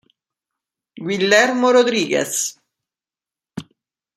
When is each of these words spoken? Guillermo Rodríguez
Guillermo 0.97 1.69
Rodríguez 1.69 2.57